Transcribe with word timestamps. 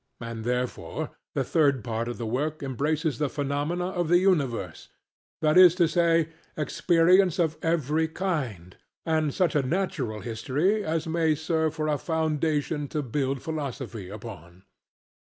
And 0.19 0.43
therefore 0.45 1.11
the 1.35 1.43
third 1.43 1.83
part 1.83 2.07
of 2.07 2.17
the 2.17 2.25
work 2.25 2.63
embraces 2.63 3.19
the 3.19 3.29
Phenomena 3.29 3.89
of 3.89 4.07
the 4.07 4.17
Universe; 4.17 4.89
that 5.43 5.59
is 5.59 5.75
to 5.75 5.87
say, 5.87 6.29
experience 6.57 7.37
of 7.37 7.55
every 7.61 8.07
kind, 8.07 8.77
and 9.05 9.31
such 9.31 9.53
a 9.55 9.61
natural 9.61 10.21
history 10.21 10.83
as 10.83 11.05
may 11.05 11.35
serve 11.35 11.75
for 11.75 11.87
a 11.87 11.99
foundation 11.99 12.87
to 12.87 13.03
build 13.03 13.43
philosophy 13.43 14.09
upon. 14.09 14.63